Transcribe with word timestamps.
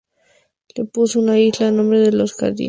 Le 0.75 0.83
puso 0.85 1.19
a 1.19 1.21
la 1.21 1.37
isla 1.37 1.67
el 1.67 1.75
nombre 1.75 1.99
de 1.99 2.11
"Los 2.11 2.33
Jardines". 2.33 2.59